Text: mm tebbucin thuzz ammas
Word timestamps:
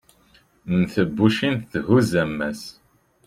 mm 0.69 0.83
tebbucin 0.93 1.55
thuzz 1.71 2.11
ammas 2.23 2.61